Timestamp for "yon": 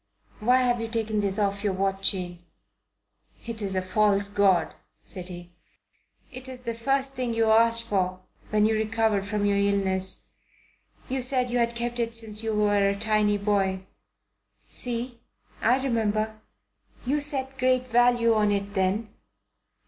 7.35-7.51